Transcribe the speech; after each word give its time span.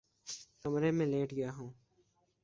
کمرے 0.61 0.91
میں 0.91 1.05
لیٹ 1.05 1.31
گیا 1.31 1.51
ہوں 1.53 1.71